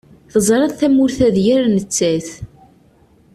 [0.31, 2.27] Teẓriḍ tamurt-a d yir nettat.